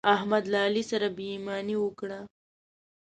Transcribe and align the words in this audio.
احمد 0.15 0.43
له 0.51 0.57
علي 0.65 0.83
سره 0.91 1.07
بې 1.15 1.25
ايماني 1.33 1.75
وکړه. 1.79 2.19